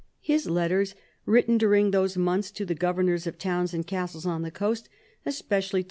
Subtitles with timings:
[0.23, 0.95] His letters,
[1.27, 4.89] written during those months to the governors of towns and castles on the coast,
[5.27, 5.79] especially to M.